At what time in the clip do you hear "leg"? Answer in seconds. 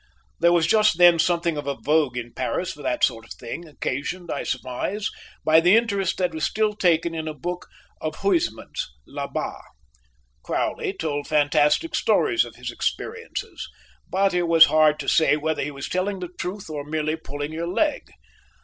17.67-18.09